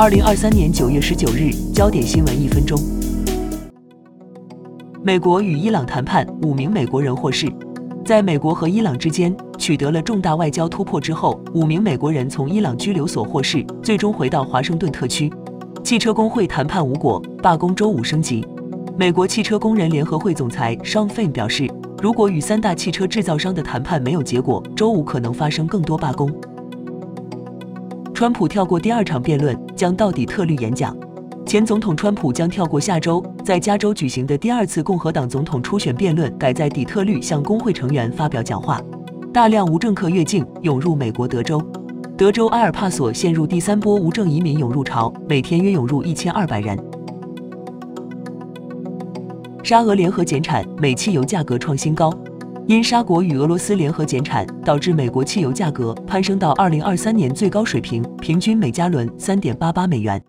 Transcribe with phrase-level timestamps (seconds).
[0.00, 2.80] 二零二三年九月十九日，焦点新闻一分钟。
[5.02, 7.52] 美国与伊朗谈判，五名美国人获释。
[8.04, 15.28] 在美国和伊朗之间取得了重大外交突破之后，五名美国人从伊朗拘留所获释，最终回到华盛顿特区。
[15.82, 18.46] 汽车工会谈判无果，罢工周五升级。
[18.96, 21.68] 美国汽车工人联合会总裁 Shawn Fain 表示，
[22.00, 26.32] 如果与三大汽车制造商的谈判没有结果，周五可能发生更多罢工。
[28.18, 30.92] 川普跳过第二场辩论，将到底特律演讲。
[31.46, 38.82] 前总统川普将跳过下周在加州举行的第二次共和党总统初选辩论，改在底特律向工会成员发表讲话。
[39.32, 41.62] 大量无政客越境涌入美国德州，
[42.16, 46.76] 德州埃尔帕索陷入第三波无证移民涌入潮，每天约涌入一千二百人。
[49.62, 52.12] 沙俄联合减产，美汽油价格创新高。
[52.68, 60.22] 因沙国与俄罗斯联合减产，导致美国汽油价格攀升到二零二三年最高水平，平均每加仑三点八八美元。